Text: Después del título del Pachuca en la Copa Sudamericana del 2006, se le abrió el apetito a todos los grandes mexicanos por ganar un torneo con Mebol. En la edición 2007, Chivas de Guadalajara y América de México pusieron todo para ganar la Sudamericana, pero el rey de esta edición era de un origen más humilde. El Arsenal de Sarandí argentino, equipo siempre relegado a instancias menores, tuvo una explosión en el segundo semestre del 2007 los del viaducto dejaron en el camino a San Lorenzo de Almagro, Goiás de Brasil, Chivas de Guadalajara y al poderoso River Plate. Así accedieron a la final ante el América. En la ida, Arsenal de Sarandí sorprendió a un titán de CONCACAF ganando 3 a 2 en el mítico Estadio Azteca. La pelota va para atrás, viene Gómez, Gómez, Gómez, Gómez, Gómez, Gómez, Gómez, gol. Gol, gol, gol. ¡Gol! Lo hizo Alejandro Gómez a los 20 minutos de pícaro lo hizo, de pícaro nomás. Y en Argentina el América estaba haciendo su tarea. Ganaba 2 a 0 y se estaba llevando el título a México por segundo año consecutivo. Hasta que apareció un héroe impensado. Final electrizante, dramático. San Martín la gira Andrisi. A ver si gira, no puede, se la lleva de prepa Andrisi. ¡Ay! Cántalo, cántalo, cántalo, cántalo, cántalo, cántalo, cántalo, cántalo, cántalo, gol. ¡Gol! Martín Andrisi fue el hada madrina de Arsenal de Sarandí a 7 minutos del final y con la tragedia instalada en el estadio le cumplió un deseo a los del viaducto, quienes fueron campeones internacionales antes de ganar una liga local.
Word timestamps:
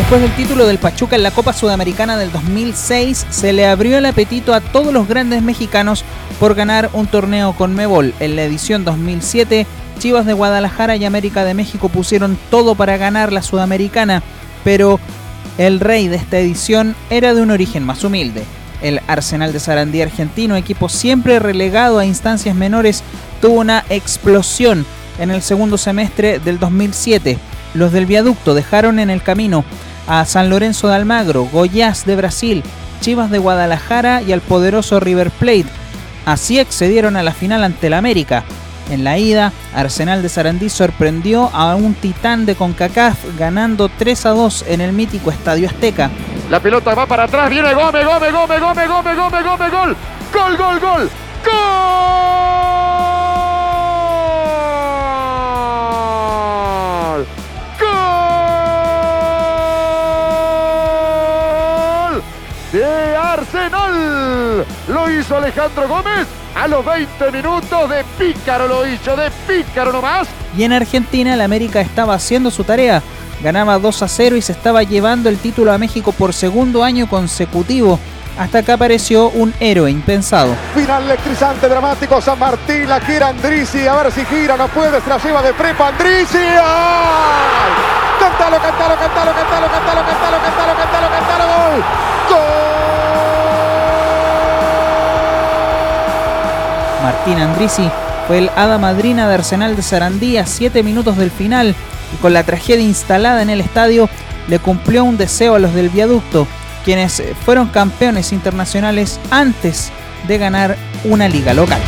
Después 0.00 0.22
del 0.22 0.34
título 0.34 0.66
del 0.66 0.78
Pachuca 0.78 1.14
en 1.14 1.22
la 1.22 1.30
Copa 1.30 1.52
Sudamericana 1.52 2.16
del 2.16 2.32
2006, 2.32 3.26
se 3.28 3.52
le 3.52 3.66
abrió 3.66 3.98
el 3.98 4.06
apetito 4.06 4.54
a 4.54 4.60
todos 4.60 4.92
los 4.92 5.06
grandes 5.06 5.42
mexicanos 5.42 6.04
por 6.40 6.54
ganar 6.54 6.90
un 6.94 7.06
torneo 7.06 7.52
con 7.52 7.74
Mebol. 7.74 8.14
En 8.18 8.34
la 8.34 8.42
edición 8.42 8.84
2007, 8.84 9.66
Chivas 9.98 10.26
de 10.26 10.32
Guadalajara 10.32 10.96
y 10.96 11.04
América 11.04 11.44
de 11.44 11.54
México 11.54 11.88
pusieron 11.90 12.38
todo 12.50 12.74
para 12.74 12.96
ganar 12.96 13.32
la 13.32 13.42
Sudamericana, 13.42 14.22
pero 14.64 14.98
el 15.58 15.80
rey 15.80 16.08
de 16.08 16.16
esta 16.16 16.38
edición 16.38 16.96
era 17.10 17.34
de 17.34 17.42
un 17.42 17.50
origen 17.50 17.84
más 17.84 18.02
humilde. 18.02 18.44
El 18.82 19.00
Arsenal 19.06 19.52
de 19.52 19.60
Sarandí 19.60 20.02
argentino, 20.02 20.56
equipo 20.56 20.88
siempre 20.88 21.38
relegado 21.38 21.98
a 21.98 22.06
instancias 22.06 22.54
menores, 22.54 23.02
tuvo 23.40 23.60
una 23.60 23.84
explosión 23.90 24.86
en 25.18 25.30
el 25.30 25.42
segundo 25.42 25.78
semestre 25.78 26.38
del 26.38 26.58
2007 26.58 27.38
los 27.74 27.92
del 27.92 28.06
viaducto 28.06 28.54
dejaron 28.54 28.98
en 28.98 29.10
el 29.10 29.22
camino 29.22 29.64
a 30.06 30.24
San 30.24 30.50
Lorenzo 30.50 30.88
de 30.88 30.96
Almagro, 30.96 31.44
Goiás 31.52 32.04
de 32.04 32.16
Brasil, 32.16 32.62
Chivas 33.00 33.30
de 33.30 33.38
Guadalajara 33.38 34.22
y 34.22 34.32
al 34.32 34.40
poderoso 34.40 34.98
River 34.98 35.30
Plate. 35.30 35.66
Así 36.26 36.58
accedieron 36.58 37.16
a 37.16 37.22
la 37.22 37.32
final 37.32 37.62
ante 37.62 37.86
el 37.86 37.94
América. 37.94 38.44
En 38.90 39.04
la 39.04 39.18
ida, 39.18 39.52
Arsenal 39.72 40.20
de 40.20 40.28
Sarandí 40.28 40.68
sorprendió 40.68 41.48
a 41.54 41.76
un 41.76 41.94
titán 41.94 42.44
de 42.44 42.56
CONCACAF 42.56 43.18
ganando 43.38 43.88
3 43.88 44.26
a 44.26 44.30
2 44.30 44.64
en 44.68 44.80
el 44.80 44.92
mítico 44.92 45.30
Estadio 45.30 45.68
Azteca. 45.68 46.10
La 46.50 46.58
pelota 46.58 46.94
va 46.96 47.06
para 47.06 47.24
atrás, 47.24 47.48
viene 47.48 47.72
Gómez, 47.72 48.04
Gómez, 48.04 48.32
Gómez, 48.32 48.60
Gómez, 48.60 48.88
Gómez, 48.88 49.16
Gómez, 49.16 49.44
Gómez, 49.44 49.70
gol. 49.70 49.96
Gol, 50.32 50.56
gol, 50.56 50.80
gol. 50.80 51.10
¡Gol! 51.44 52.26
Lo 64.88 65.10
hizo 65.10 65.36
Alejandro 65.36 65.86
Gómez 65.88 66.26
a 66.56 66.66
los 66.66 66.84
20 66.84 67.30
minutos 67.30 67.88
de 67.88 68.04
pícaro 68.18 68.66
lo 68.66 68.86
hizo, 68.86 69.14
de 69.14 69.30
pícaro 69.46 69.92
nomás. 69.92 70.26
Y 70.56 70.64
en 70.64 70.72
Argentina 70.72 71.34
el 71.34 71.40
América 71.40 71.80
estaba 71.80 72.14
haciendo 72.14 72.50
su 72.50 72.64
tarea. 72.64 73.02
Ganaba 73.42 73.78
2 73.78 74.02
a 74.02 74.08
0 74.08 74.36
y 74.36 74.42
se 74.42 74.52
estaba 74.52 74.82
llevando 74.82 75.30
el 75.30 75.38
título 75.38 75.72
a 75.72 75.78
México 75.78 76.12
por 76.12 76.34
segundo 76.34 76.84
año 76.84 77.08
consecutivo. 77.08 77.98
Hasta 78.38 78.62
que 78.62 78.72
apareció 78.72 79.30
un 79.30 79.52
héroe 79.60 79.90
impensado. 79.90 80.54
Final 80.74 81.04
electrizante, 81.04 81.68
dramático. 81.68 82.20
San 82.20 82.38
Martín 82.38 82.88
la 82.88 83.00
gira 83.00 83.28
Andrisi. 83.28 83.86
A 83.86 83.96
ver 83.96 84.12
si 84.12 84.24
gira, 84.24 84.56
no 84.56 84.68
puede, 84.68 85.00
se 85.00 85.08
la 85.08 85.18
lleva 85.18 85.42
de 85.42 85.52
prepa 85.52 85.88
Andrisi. 85.88 86.38
¡Ay! 86.38 87.70
Cántalo, 88.20 88.58
cántalo, 88.58 88.94
cántalo, 88.98 89.32
cántalo, 89.34 89.66
cántalo, 89.70 90.02
cántalo, 90.06 90.38
cántalo, 90.42 90.76
cántalo, 90.76 91.08
cántalo, 91.10 91.44
gol. 91.46 91.84
¡Gol! 92.28 92.70
Martín 97.02 97.38
Andrisi 97.38 97.90
fue 98.26 98.38
el 98.38 98.50
hada 98.54 98.78
madrina 98.78 99.28
de 99.28 99.34
Arsenal 99.34 99.76
de 99.76 99.82
Sarandí 99.82 100.36
a 100.36 100.46
7 100.46 100.82
minutos 100.82 101.16
del 101.16 101.30
final 101.30 101.74
y 102.14 102.16
con 102.16 102.32
la 102.32 102.44
tragedia 102.44 102.84
instalada 102.84 103.42
en 103.42 103.50
el 103.50 103.60
estadio 103.60 104.08
le 104.48 104.58
cumplió 104.58 105.04
un 105.04 105.16
deseo 105.16 105.54
a 105.54 105.58
los 105.58 105.74
del 105.74 105.90
viaducto, 105.90 106.46
quienes 106.84 107.22
fueron 107.44 107.68
campeones 107.68 108.32
internacionales 108.32 109.20
antes 109.30 109.90
de 110.26 110.38
ganar 110.38 110.76
una 111.04 111.28
liga 111.28 111.54
local. 111.54 111.80